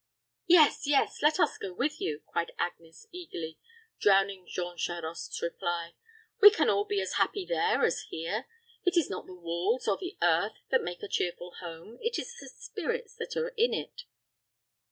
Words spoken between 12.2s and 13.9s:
the spirits that are in